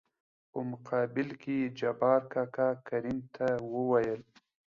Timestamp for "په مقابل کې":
0.51-1.53